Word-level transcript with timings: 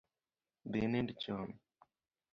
Dhi 0.71 0.79
inind 0.85 1.09
chon 1.21 1.49